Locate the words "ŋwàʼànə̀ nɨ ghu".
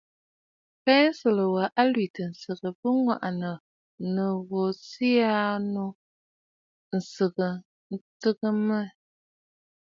3.03-4.61